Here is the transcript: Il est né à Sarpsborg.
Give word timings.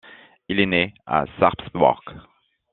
Il 0.49 0.59
est 0.59 0.65
né 0.65 0.95
à 1.05 1.25
Sarpsborg. 1.39 2.03